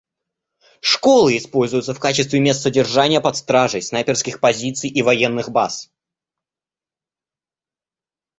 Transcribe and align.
Школы 0.81 1.37
используются 1.37 1.93
в 1.93 1.99
качестве 1.99 2.39
мест 2.39 2.63
содержания 2.63 3.21
под 3.21 3.37
стражей, 3.37 3.83
снайперских 3.83 4.39
позиций 4.39 4.89
и 4.89 5.03
военных 5.03 5.49
баз. 5.51 5.91